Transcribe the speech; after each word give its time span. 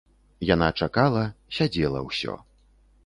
Яна 0.53 0.69
чакала, 0.79 1.23
сядзела 1.59 1.99
ўсё. 2.11 2.33